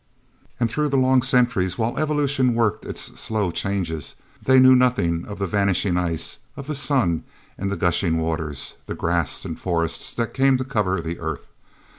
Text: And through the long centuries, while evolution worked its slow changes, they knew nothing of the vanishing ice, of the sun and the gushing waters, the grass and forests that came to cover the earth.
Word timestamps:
And 0.59 0.67
through 0.67 0.89
the 0.89 0.97
long 0.97 1.21
centuries, 1.21 1.77
while 1.77 1.95
evolution 1.99 2.55
worked 2.55 2.85
its 2.85 3.01
slow 3.21 3.51
changes, 3.51 4.15
they 4.41 4.59
knew 4.59 4.75
nothing 4.75 5.27
of 5.27 5.37
the 5.37 5.45
vanishing 5.45 5.95
ice, 5.95 6.39
of 6.57 6.65
the 6.65 6.73
sun 6.73 7.23
and 7.55 7.71
the 7.71 7.75
gushing 7.77 8.17
waters, 8.17 8.73
the 8.87 8.95
grass 8.95 9.45
and 9.45 9.59
forests 9.59 10.15
that 10.15 10.33
came 10.33 10.57
to 10.57 10.63
cover 10.63 11.01
the 11.01 11.19
earth. 11.19 11.49